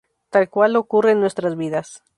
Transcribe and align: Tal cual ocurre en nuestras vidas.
Tal 0.31 0.49
cual 0.49 0.77
ocurre 0.77 1.11
en 1.11 1.19
nuestras 1.19 1.55
vidas. 1.55 2.01